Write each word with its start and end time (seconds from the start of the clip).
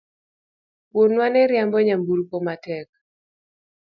Wuonwa 0.93 1.25
ne 1.29 1.41
riembo 1.49 1.77
nyamburko 1.85 2.35
matek 2.45 2.89